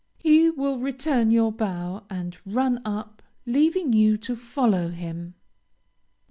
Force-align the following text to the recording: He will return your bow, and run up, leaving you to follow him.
He 0.17 0.49
will 0.49 0.79
return 0.79 1.29
your 1.29 1.51
bow, 1.51 2.05
and 2.09 2.35
run 2.43 2.81
up, 2.83 3.21
leaving 3.45 3.93
you 3.93 4.17
to 4.17 4.35
follow 4.35 4.89
him. 4.89 5.35